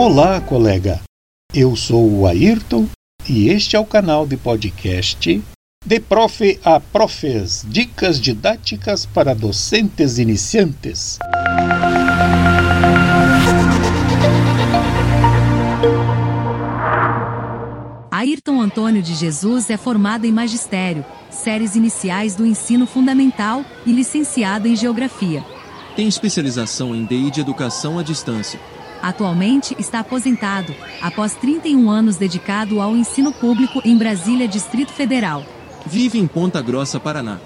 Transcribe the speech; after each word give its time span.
Olá, 0.00 0.40
colega. 0.40 1.00
Eu 1.52 1.74
sou 1.74 2.08
o 2.08 2.24
Ayrton 2.24 2.86
e 3.28 3.48
este 3.48 3.74
é 3.74 3.80
o 3.80 3.84
canal 3.84 4.28
de 4.28 4.36
podcast 4.36 5.42
de 5.84 5.98
Prof 5.98 6.60
a 6.64 6.78
Profes 6.78 7.66
Dicas 7.68 8.20
didáticas 8.20 9.04
para 9.04 9.34
docentes 9.34 10.18
iniciantes. 10.18 11.18
Ayrton 18.12 18.60
Antônio 18.60 19.02
de 19.02 19.16
Jesus 19.16 19.68
é 19.68 19.76
formado 19.76 20.26
em 20.26 20.30
Magistério, 20.30 21.04
séries 21.28 21.74
iniciais 21.74 22.36
do 22.36 22.46
ensino 22.46 22.86
fundamental 22.86 23.64
e 23.84 23.90
licenciado 23.90 24.68
em 24.68 24.76
Geografia. 24.76 25.44
Tem 25.96 26.06
especialização 26.06 26.94
em 26.94 27.04
DI 27.04 27.32
de 27.32 27.40
Educação 27.40 27.98
à 27.98 28.04
Distância. 28.04 28.60
Atualmente 29.02 29.76
está 29.78 30.00
aposentado, 30.00 30.74
após 31.00 31.34
31 31.34 31.88
anos 31.88 32.16
dedicado 32.16 32.80
ao 32.80 32.96
ensino 32.96 33.32
público 33.32 33.80
em 33.84 33.96
Brasília, 33.96 34.48
Distrito 34.48 34.92
Federal. 34.92 35.44
Vive 35.86 36.18
em 36.18 36.26
Ponta 36.26 36.60
Grossa, 36.60 36.98
Paraná. 36.98 37.38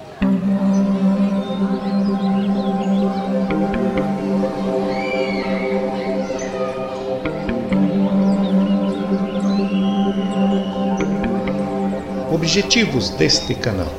Objetivos 12.32 13.10
deste 13.10 13.54
canal: 13.54 13.92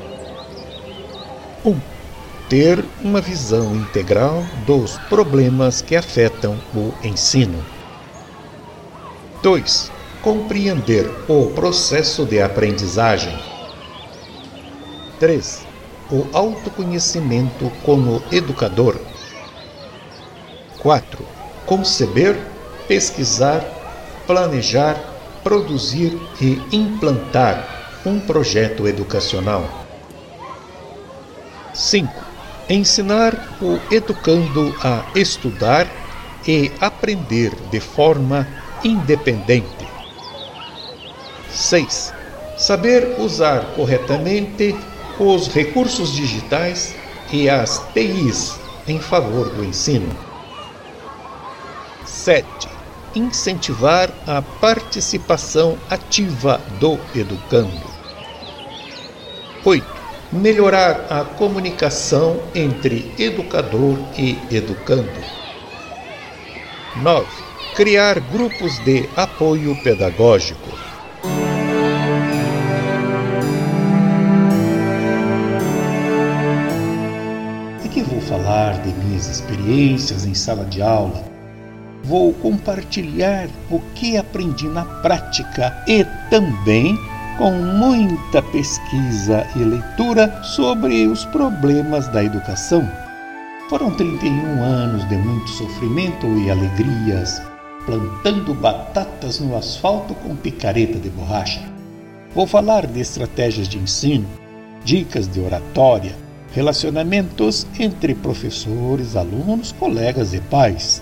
1. 1.64 1.70
Um, 1.70 1.93
ter 2.50 2.84
uma 3.02 3.22
visão 3.22 3.76
integral 3.76 4.44
dos 4.66 4.98
problemas 5.10 5.82
que 5.82 5.96
afetam 5.96 6.58
o 6.76 6.94
ensino. 7.04 7.64
2. 9.42 9.92
Compreender 10.22 11.10
o 11.28 11.48
processo 11.48 12.26
de 12.26 12.42
aprendizagem. 12.42 13.38
3. 15.20 15.66
O 16.12 16.28
autoconhecimento 16.34 17.72
como 17.84 18.22
educador. 18.32 19.00
4. 20.80 21.26
Conceber, 21.66 22.38
pesquisar, 22.88 23.62
planejar, 24.28 24.98
produzir 25.44 26.18
e 26.42 26.62
implantar 26.72 28.02
um 28.06 28.20
projeto 28.20 28.88
educacional. 28.88 29.86
5. 31.74 32.33
Ensinar 32.70 33.36
o 33.62 33.78
educando 33.94 34.74
a 34.82 35.04
estudar 35.14 35.86
e 36.48 36.72
aprender 36.80 37.54
de 37.70 37.82
forma 37.82 38.48
independente. 38.82 39.86
6. 41.50 42.14
Saber 42.58 43.20
usar 43.20 43.76
corretamente 43.76 44.74
os 45.20 45.50
recursos 45.50 46.14
digitais 46.14 46.96
e 47.34 47.50
as 47.50 47.82
TIs 47.94 48.58
em 48.88 48.98
favor 48.98 49.50
do 49.50 49.64
ensino. 49.66 50.16
7. 52.06 52.70
Incentivar 53.14 54.10
a 54.26 54.42
participação 54.42 55.78
ativa 55.90 56.62
do 56.80 56.98
educando. 57.14 57.92
8. 59.66 60.03
Melhorar 60.34 61.06
a 61.12 61.24
comunicação 61.24 62.42
entre 62.56 63.14
educador 63.20 64.00
e 64.18 64.36
educando. 64.50 65.12
9. 66.96 67.28
Criar 67.76 68.20
grupos 68.20 68.80
de 68.80 69.08
apoio 69.16 69.76
pedagógico. 69.84 70.70
Aqui 77.86 78.02
vou 78.02 78.20
falar 78.22 78.82
de 78.82 78.92
minhas 79.06 79.28
experiências 79.28 80.26
em 80.26 80.34
sala 80.34 80.66
de 80.66 80.82
aula. 80.82 81.24
Vou 82.04 82.34
compartilhar 82.34 83.48
o 83.70 83.80
que 83.94 84.18
aprendi 84.18 84.68
na 84.68 84.84
prática 84.84 85.84
e 85.88 86.04
também 86.32 86.98
com 87.38 87.52
muita 87.52 88.42
pesquisa 88.42 89.48
e 89.56 89.60
leitura 89.60 90.44
sobre 90.44 91.08
os 91.08 91.26
problemas 91.26 92.08
da 92.10 92.24
educação. 92.24 92.88
Foram 93.70 93.92
31 93.92 94.62
anos 94.62 95.08
de 95.10 95.18
muito 95.18 95.50
sofrimento 95.50 96.28
e 96.28 96.52
alegrias, 96.52 97.42
plantando 97.86 98.54
batatas 98.54 99.40
no 99.40 99.58
asfalto 99.58 100.14
com 100.16 100.36
picareta 100.36 101.00
de 101.00 101.10
borracha. 101.10 101.62
Vou 102.36 102.46
falar 102.46 102.86
de 102.86 103.00
estratégias 103.00 103.68
de 103.68 103.78
ensino, 103.78 104.28
dicas 104.84 105.28
de 105.28 105.40
oratória, 105.40 106.16
relacionamentos 106.52 107.66
entre 107.80 108.14
professores, 108.14 109.16
alunos, 109.16 109.72
colegas 109.72 110.34
e 110.34 110.40
pais. 110.40 111.02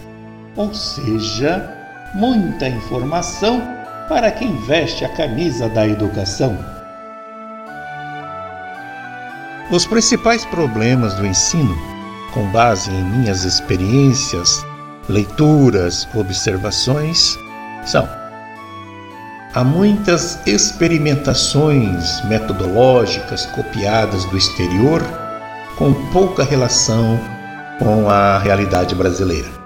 Ou 0.55 0.73
seja, 0.73 1.77
muita 2.15 2.69
informação 2.69 3.80
para 4.11 4.29
quem 4.29 4.57
veste 4.57 5.05
a 5.05 5.09
camisa 5.09 5.69
da 5.69 5.87
educação. 5.87 6.57
Os 9.71 9.85
principais 9.85 10.43
problemas 10.43 11.13
do 11.13 11.25
ensino, 11.25 11.73
com 12.33 12.45
base 12.51 12.91
em 12.91 13.03
minhas 13.05 13.45
experiências, 13.45 14.65
leituras, 15.07 16.09
observações, 16.13 17.39
são: 17.85 18.05
há 19.53 19.63
muitas 19.63 20.45
experimentações 20.45 22.21
metodológicas 22.25 23.45
copiadas 23.45 24.25
do 24.25 24.37
exterior 24.37 25.01
com 25.77 25.93
pouca 26.11 26.43
relação 26.43 27.17
com 27.79 28.09
a 28.09 28.39
realidade 28.39 28.93
brasileira. 28.93 29.60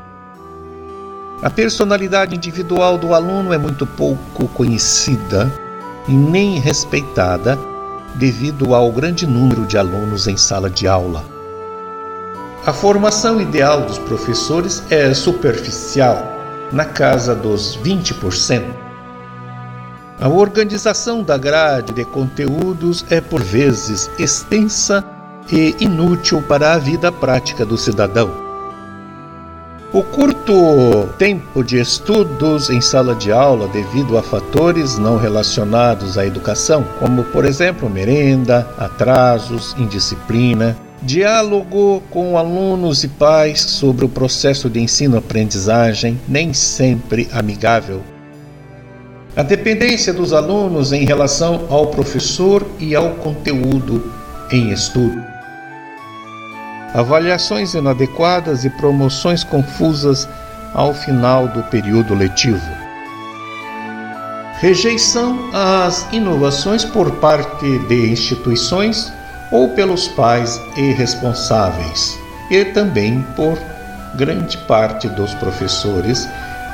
A 1.41 1.49
personalidade 1.49 2.35
individual 2.35 2.97
do 2.97 3.13
aluno 3.13 3.53
é 3.53 3.57
muito 3.57 3.85
pouco 3.85 4.47
conhecida 4.49 5.51
e 6.07 6.13
nem 6.13 6.59
respeitada 6.59 7.57
devido 8.15 8.73
ao 8.73 8.91
grande 8.91 9.27
número 9.27 9.65
de 9.65 9.77
alunos 9.77 10.27
em 10.27 10.37
sala 10.37 10.69
de 10.69 10.87
aula. 10.87 11.25
A 12.65 12.71
formação 12.71 13.41
ideal 13.41 13.81
dos 13.81 13.99
professores 13.99 14.81
é 14.89 15.13
superficial, 15.13 16.17
na 16.71 16.85
casa 16.85 17.35
dos 17.35 17.77
20%. 17.77 18.63
A 20.19 20.29
organização 20.29 21.21
da 21.21 21.37
grade 21.37 21.93
de 21.93 22.05
conteúdos 22.05 23.05
é 23.09 23.19
por 23.19 23.43
vezes 23.43 24.09
extensa 24.17 25.03
e 25.51 25.75
inútil 25.79 26.41
para 26.41 26.73
a 26.73 26.77
vida 26.77 27.11
prática 27.11 27.65
do 27.65 27.77
cidadão. 27.77 28.44
O 29.93 30.03
curto 30.03 31.07
tempo 31.17 31.63
de 31.63 31.79
estudos 31.79 32.69
em 32.69 32.81
sala 32.81 33.15
de 33.15 33.31
aula 33.31 33.67
devido 33.67 34.17
a 34.17 34.23
fatores 34.23 34.97
não 34.97 35.17
relacionados 35.17 36.17
à 36.17 36.25
educação, 36.25 36.83
como 36.99 37.23
por 37.25 37.45
exemplo 37.45 37.89
merenda, 37.89 38.67
atrasos, 38.77 39.75
indisciplina, 39.77 40.75
diálogo 41.01 42.03
com 42.09 42.37
alunos 42.37 43.03
e 43.03 43.07
pais 43.07 43.61
sobre 43.61 44.03
o 44.03 44.09
processo 44.09 44.69
de 44.69 44.81
ensino-aprendizagem, 44.81 46.19
nem 46.27 46.51
sempre 46.51 47.29
amigável. 47.31 48.01
A 49.35 49.43
dependência 49.43 50.11
dos 50.11 50.33
alunos 50.33 50.91
em 50.91 51.05
relação 51.05 51.67
ao 51.69 51.87
professor 51.87 52.65
e 52.79 52.95
ao 52.95 53.11
conteúdo 53.11 54.11
em 54.51 54.71
estudo 54.71 55.34
avaliações 56.95 57.73
inadequadas 57.73 58.63
e 58.63 58.69
promoções 58.69 59.43
confusas 59.43 60.27
ao 60.73 60.93
final 60.93 61.47
do 61.49 61.61
período 61.63 62.13
letivo. 62.13 62.65
Rejeição 64.61 65.49
às 65.53 66.07
inovações 66.13 66.85
por 66.85 67.11
parte 67.17 67.77
de 67.79 68.09
instituições 68.09 69.11
ou 69.51 69.69
pelos 69.69 70.07
pais 70.07 70.59
e 70.77 70.93
responsáveis, 70.93 72.17
e 72.49 72.63
também 72.63 73.21
por 73.35 73.59
grande 74.15 74.57
parte 74.59 75.09
dos 75.09 75.33
professores 75.33 76.27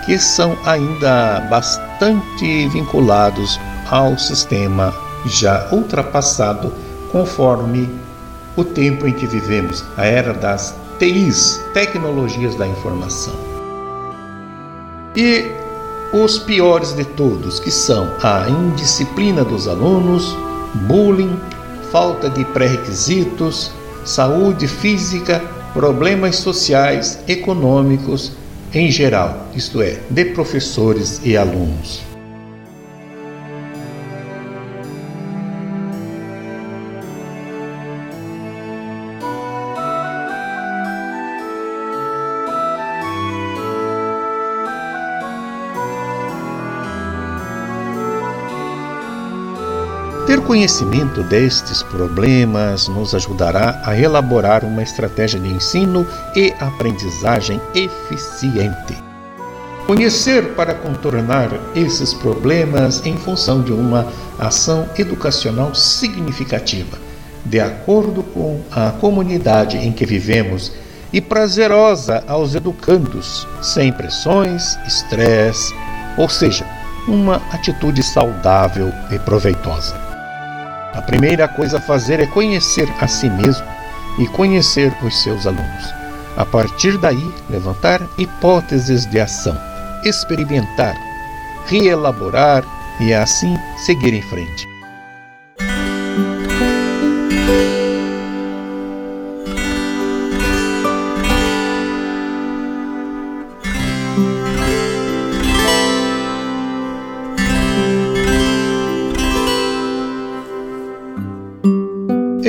que 0.06 0.19
são 0.19 0.56
ainda 0.65 1.41
bastante 1.50 2.68
vinculados 2.69 3.59
ao 3.89 4.18
sistema 4.19 4.94
já 5.25 5.68
ultrapassado 5.71 6.71
conforme 7.12 7.89
o 8.56 8.63
tempo 8.63 9.07
em 9.07 9.13
que 9.13 9.25
vivemos, 9.25 9.83
a 9.98 10.06
era 10.06 10.33
das 10.33 10.75
TIs, 11.00 11.63
tecnologias 11.74 12.56
da 12.56 12.68
informação. 12.68 13.33
E 15.15 15.51
os 16.13 16.38
piores 16.38 16.94
de 16.94 17.06
todos, 17.06 17.59
que 17.59 17.71
são 17.71 18.12
a 18.21 18.50
indisciplina 18.50 19.44
dos 19.44 19.68
alunos, 19.68 20.36
bullying, 20.88 21.39
falta 21.92 22.30
de 22.30 22.44
pré-requisitos, 22.45 23.71
saúde 24.06 24.68
física, 24.68 25.42
problemas 25.74 26.38
sociais, 26.38 27.19
econômicos 27.27 28.31
em 28.74 28.89
geral, 28.89 29.47
isto 29.54 29.81
é, 29.81 30.00
de 30.09 30.25
professores 30.25 31.19
e 31.25 31.36
alunos. 31.36 32.11
Ter 50.31 50.39
conhecimento 50.39 51.24
destes 51.24 51.83
problemas 51.83 52.88
nos 52.88 53.13
ajudará 53.13 53.81
a 53.83 54.00
elaborar 54.00 54.63
uma 54.63 54.81
estratégia 54.81 55.38
de 55.38 55.50
ensino 55.50 56.07
e 56.33 56.54
aprendizagem 56.57 57.60
eficiente. 57.75 58.95
Conhecer 59.86 60.56
para 60.56 60.74
contornar 60.74 61.50
esses 61.75 62.13
problemas 62.13 63.06
em 63.06 63.18
função 63.18 63.62
de 63.62 63.74
uma 63.74 64.07
ação 64.39 64.88
educacional 64.98 65.75
significativa, 65.75 66.98
de 67.45 67.60
acordo 67.60 68.24
com 68.24 68.62
a 68.72 68.92
comunidade 68.92 69.75
em 69.80 69.92
que 69.92 70.06
vivemos 70.06 70.72
e 71.12 71.19
prazerosa 71.19 72.24
aos 72.25 72.56
educandos, 72.56 73.45
sem 73.62 73.92
pressões, 73.92 74.78
estresse, 74.88 75.75
ou 76.18 76.30
seja, 76.30 76.66
uma 77.06 77.36
atitude 77.51 78.01
saudável 78.01 78.94
e 79.12 79.19
proveitosa. 79.19 80.11
A 80.94 81.02
primeira 81.02 81.48
coisa 81.48 81.78
a 81.78 81.82
fazer 81.82 82.20
é 82.20 82.26
conhecer 82.28 82.88
a 83.00 83.08
si 83.08 83.30
mesmo 83.30 83.66
e 84.20 84.28
conhecer 84.28 84.94
os 85.04 85.24
seus 85.24 85.48
alunos. 85.48 85.94
A 86.38 86.46
partir 86.46 86.98
daí, 86.98 87.32
levantar 87.50 88.02
hipóteses 88.18 89.06
de 89.06 89.20
ação, 89.20 89.58
experimentar, 90.04 90.96
reelaborar 91.68 92.64
e 93.00 93.14
assim 93.14 93.58
seguir 93.86 94.14
em 94.14 94.22
frente. 94.22 94.70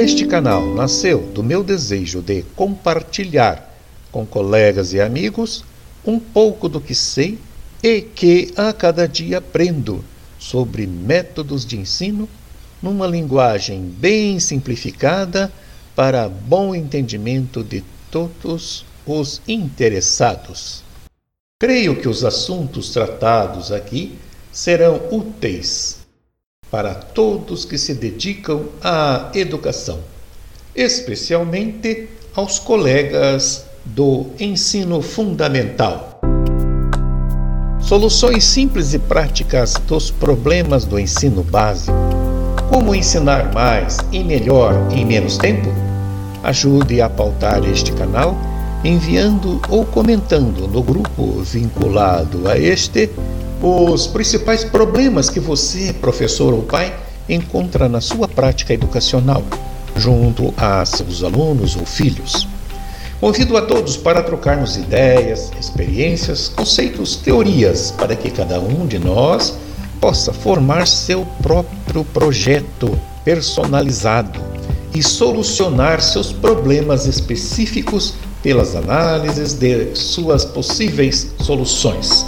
Este 0.02 0.26
canal 0.26 0.74
nasceu 0.74 1.20
do 1.32 1.44
meu 1.44 1.62
desejo 1.62 2.20
de 2.20 2.42
compartilhar 2.56 3.72
com 4.10 4.26
colegas 4.26 4.92
e 4.92 5.00
amigos 5.00 5.64
um 6.04 6.18
pouco 6.18 6.68
do 6.68 6.80
que 6.80 6.92
sei 6.92 7.38
e 7.80 8.00
que 8.00 8.52
a 8.56 8.72
cada 8.72 9.06
dia 9.06 9.38
aprendo 9.38 10.04
sobre 10.40 10.88
métodos 10.88 11.64
de 11.64 11.78
ensino 11.78 12.28
numa 12.82 13.06
linguagem 13.06 13.80
bem 13.80 14.40
simplificada 14.40 15.52
para 15.94 16.28
bom 16.28 16.74
entendimento 16.74 17.62
de 17.62 17.84
todos 18.10 18.84
os 19.06 19.40
interessados. 19.46 20.82
Creio 21.60 21.94
que 21.94 22.08
os 22.08 22.24
assuntos 22.24 22.90
tratados 22.90 23.70
aqui 23.70 24.18
serão 24.50 25.00
úteis 25.12 26.01
para 26.72 26.94
todos 26.94 27.66
que 27.66 27.76
se 27.76 27.92
dedicam 27.92 28.62
à 28.82 29.30
educação, 29.34 29.98
especialmente 30.74 32.08
aos 32.34 32.58
colegas 32.58 33.66
do 33.84 34.28
ensino 34.40 35.02
fundamental. 35.02 36.18
Soluções 37.78 38.44
simples 38.44 38.94
e 38.94 38.98
práticas 38.98 39.74
dos 39.86 40.10
problemas 40.10 40.86
do 40.86 40.98
ensino 40.98 41.42
básico. 41.42 41.92
Como 42.70 42.94
ensinar 42.94 43.52
mais 43.52 43.98
e 44.10 44.24
melhor 44.24 44.72
em 44.92 45.04
menos 45.04 45.36
tempo? 45.36 45.68
Ajude 46.42 47.02
a 47.02 47.10
pautar 47.10 47.62
este 47.68 47.92
canal 47.92 48.34
enviando 48.82 49.60
ou 49.68 49.84
comentando 49.84 50.66
no 50.66 50.82
grupo 50.82 51.42
vinculado 51.42 52.48
a 52.48 52.56
este 52.58 53.10
os 53.62 54.08
principais 54.08 54.64
problemas 54.64 55.30
que 55.30 55.38
você, 55.38 55.92
professor 55.92 56.52
ou 56.52 56.62
pai, 56.62 56.92
encontra 57.28 57.88
na 57.88 58.00
sua 58.00 58.26
prática 58.26 58.74
educacional, 58.74 59.44
junto 59.96 60.52
a 60.56 60.84
seus 60.84 61.22
alunos 61.22 61.76
ou 61.76 61.86
filhos. 61.86 62.48
Convido 63.20 63.56
a 63.56 63.62
todos 63.62 63.96
para 63.96 64.20
trocarmos 64.20 64.76
ideias, 64.76 65.52
experiências, 65.60 66.48
conceitos, 66.48 67.14
teorias, 67.14 67.92
para 67.92 68.16
que 68.16 68.32
cada 68.32 68.58
um 68.58 68.84
de 68.84 68.98
nós 68.98 69.54
possa 70.00 70.32
formar 70.32 70.88
seu 70.88 71.24
próprio 71.40 72.04
projeto 72.06 72.98
personalizado 73.24 74.40
e 74.92 75.00
solucionar 75.00 76.02
seus 76.02 76.32
problemas 76.32 77.06
específicos 77.06 78.14
pelas 78.42 78.74
análises 78.74 79.54
de 79.54 79.94
suas 79.94 80.44
possíveis 80.44 81.32
soluções. 81.38 82.26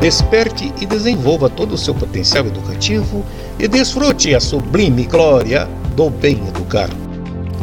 Desperte 0.00 0.72
e 0.80 0.86
desenvolva 0.86 1.50
todo 1.50 1.74
o 1.74 1.78
seu 1.78 1.94
potencial 1.94 2.46
educativo 2.46 3.22
e 3.58 3.68
desfrute 3.68 4.34
a 4.34 4.40
sublime 4.40 5.04
glória 5.04 5.68
do 5.94 6.08
bem 6.08 6.40
educar. 6.48 6.88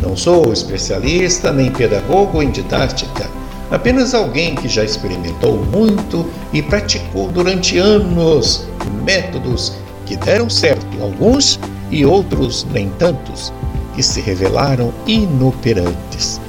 Não 0.03 0.15
sou 0.15 0.53
especialista 0.53 1.51
nem 1.51 1.71
pedagogo 1.71 2.43
em 2.43 2.51
didática, 2.51 3.27
apenas 3.71 4.13
alguém 4.13 4.53
que 4.53 4.69
já 4.69 4.83
experimentou 4.83 5.57
muito 5.57 6.29
e 6.53 6.61
praticou 6.61 7.27
durante 7.29 7.79
anos 7.79 8.67
métodos 9.03 9.73
que 10.05 10.15
deram 10.15 10.47
certo, 10.47 10.85
alguns 11.01 11.59
e 11.89 12.05
outros 12.05 12.67
nem 12.71 12.87
tantos, 12.99 13.51
que 13.95 14.03
se 14.03 14.21
revelaram 14.21 14.93
inoperantes. 15.07 16.39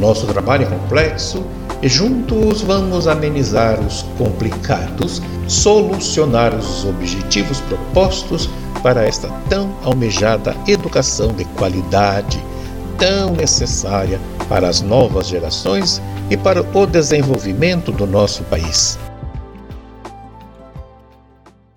Nosso 0.00 0.26
trabalho 0.26 0.64
é 0.64 0.66
complexo 0.66 1.44
juntos 1.82 2.62
vamos 2.62 3.06
amenizar 3.06 3.80
os 3.80 4.02
complicados, 4.16 5.22
solucionar 5.46 6.54
os 6.54 6.84
objetivos 6.84 7.60
propostos 7.62 8.48
para 8.82 9.04
esta 9.04 9.28
tão 9.48 9.74
almejada 9.84 10.56
educação 10.66 11.32
de 11.32 11.44
qualidade, 11.44 12.42
tão 12.96 13.32
necessária 13.32 14.20
para 14.48 14.68
as 14.68 14.80
novas 14.80 15.28
gerações 15.28 16.02
e 16.30 16.36
para 16.36 16.62
o 16.76 16.86
desenvolvimento 16.86 17.92
do 17.92 18.06
nosso 18.06 18.42
país. 18.44 18.98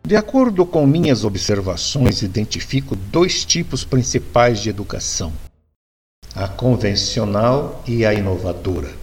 De 0.06 0.16
acordo 0.16 0.66
com 0.66 0.86
minhas 0.86 1.24
observações, 1.24 2.22
identifico 2.22 2.96
dois 2.96 3.46
tipos 3.46 3.86
principais 3.86 4.60
de 4.60 4.70
educação: 4.70 5.32
a 6.36 6.48
convencional 6.48 7.82
e 7.88 8.06
a 8.06 8.14
inovadora. 8.14 9.01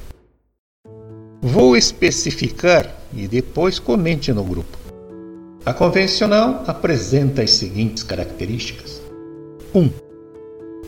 Vou 1.41 1.77
especificar 1.77 2.93
e 3.15 3.29
depois 3.29 3.79
comente 3.79 4.33
no 4.33 4.43
grupo. 4.43 4.77
A 5.65 5.73
convencional 5.73 6.65
apresenta 6.67 7.43
as 7.43 7.53
seguintes 7.53 8.03
características: 8.03 9.01
1. 9.73 9.81
Um, 9.81 9.91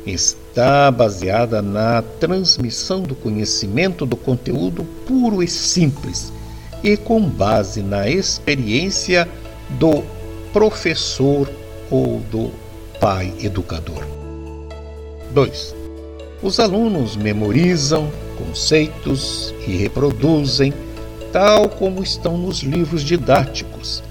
está 0.05 0.91
baseada 0.91 1.63
na 1.63 2.03
transmissão 2.03 3.03
do 3.03 3.15
conhecimento 3.15 4.05
do 4.05 4.17
conteúdo 4.17 4.85
puro 5.07 5.41
e 5.41 5.47
simples 5.47 6.33
e 6.83 6.97
com 6.97 7.21
base 7.21 7.81
na 7.81 8.09
experiência 8.09 9.29
do 9.79 10.03
professor 10.53 11.49
ou 11.91 12.19
do 12.31 12.51
pai 12.99 13.33
educador. 13.41 14.05
2. 15.33 15.77
Os 16.43 16.59
alunos 16.59 17.15
memorizam 17.15 18.11
conceitos 18.41 19.55
e 19.67 19.77
reproduzem 19.77 20.73
tal 21.33 21.69
como 21.69 22.03
estão 22.03 22.37
nos 22.37 22.61
livros 22.61 23.03
didáticos, 23.03 24.03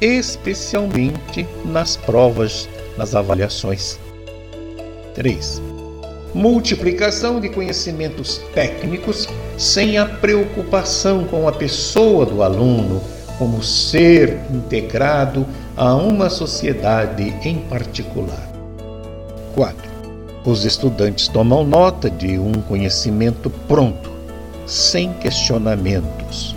especialmente 0.00 1.46
nas 1.64 1.96
provas, 1.96 2.68
nas 2.96 3.14
avaliações. 3.14 3.98
3. 5.14 5.60
Multiplicação 6.34 7.40
de 7.40 7.48
conhecimentos 7.48 8.40
técnicos 8.54 9.28
sem 9.58 9.98
a 9.98 10.06
preocupação 10.06 11.24
com 11.24 11.46
a 11.46 11.52
pessoa 11.52 12.24
do 12.24 12.42
aluno 12.42 13.02
como 13.38 13.62
ser 13.62 14.38
integrado 14.50 15.46
a 15.76 15.94
uma 15.94 16.30
sociedade 16.30 17.34
em 17.44 17.58
particular. 17.58 18.48
4 19.54 19.91
os 20.44 20.64
estudantes 20.64 21.28
tomam 21.28 21.64
nota 21.64 22.10
de 22.10 22.38
um 22.38 22.52
conhecimento 22.62 23.48
pronto, 23.50 24.10
sem 24.66 25.12
questionamentos. 25.14 26.56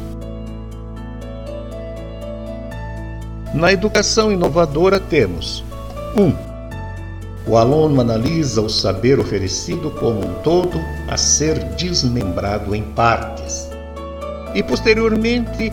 Na 3.53 3.71
educação 3.71 4.31
inovadora 4.31 4.99
temos 4.99 5.63
1. 6.17 6.21
Um, 6.23 6.35
o 7.47 7.57
aluno 7.57 8.01
analisa 8.01 8.59
o 8.59 8.69
saber 8.69 9.19
oferecido 9.19 9.91
como 9.91 10.19
um 10.19 10.33
todo 10.41 10.79
a 11.07 11.15
ser 11.15 11.59
desmembrado 11.75 12.73
em 12.73 12.81
partes 12.81 13.69
e 14.55 14.63
posteriormente 14.63 15.71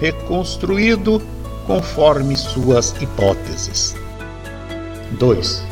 reconstruído 0.00 1.20
conforme 1.66 2.36
suas 2.36 2.94
hipóteses. 3.02 3.96
2. 5.18 5.67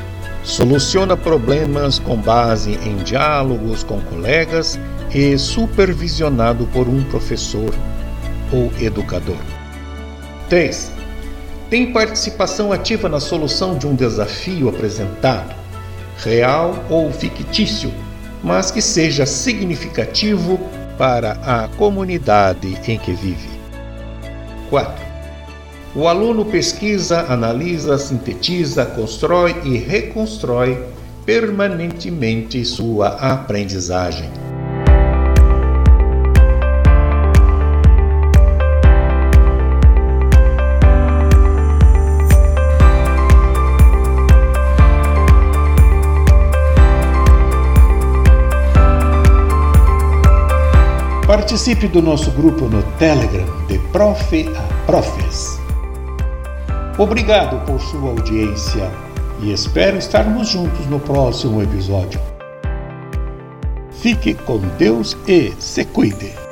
Soluciona 0.47 1.17
problemas 1.17 1.99
com 1.99 2.17
base 2.17 2.79
em 2.85 2.99
diálogos 2.99 3.83
com 3.83 4.01
colegas 4.03 4.79
e 5.13 5.37
supervisionado 5.37 6.69
por 6.69 6.87
um 6.87 7.03
professor 7.03 7.75
ou 8.53 8.73
educador. 8.81 9.41
3. 10.49 10.93
Tem 11.69 11.93
participação 11.93 12.73
ativa 12.73 13.09
na 13.09 13.19
solução 13.19 13.77
de 13.77 13.89
um 13.89 13.97
desafio 13.97 14.69
apresentado, 14.69 15.53
real 16.19 16.77
ou 16.89 17.11
fictício, 17.11 17.93
mas 18.41 18.71
que 18.71 18.81
seja 18.81 19.27
significativo 19.27 20.61
para 20.97 21.33
a 21.43 21.67
comunidade 21.77 22.79
em 22.87 22.97
que 22.97 23.13
vive. 23.13 23.51
4. 24.71 25.06
O 25.97 26.09
aluno 26.09 26.45
pesquisa, 26.45 27.25
analisa, 27.33 27.97
sintetiza, 27.97 28.85
constrói 28.85 29.57
e 29.65 29.79
reconstrói 29.79 30.79
permanentemente 31.25 32.63
sua 32.67 33.09
aprendizagem. 33.17 34.29
Participe 51.27 51.89
do 51.89 52.03
nosso 52.03 52.31
grupo 52.33 52.67
no 52.67 52.83
Telegram 52.99 53.47
de 53.67 53.79
Prof 53.91 54.47
a 54.55 54.85
Profes. 54.85 55.66
Obrigado 56.99 57.63
por 57.67 57.79
sua 57.79 58.09
audiência 58.09 58.91
e 59.43 59.53
espero 59.53 59.99
estarmos 59.99 60.49
juntos 60.49 60.87
no 60.87 60.99
próximo 60.99 61.63
episódio. 61.63 62.19
Fique 63.91 64.33
com 64.33 64.59
Deus 64.79 65.15
e 65.29 65.53
se 65.59 65.85
cuide. 65.85 66.46